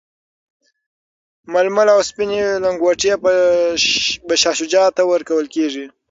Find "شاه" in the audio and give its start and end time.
4.41-4.55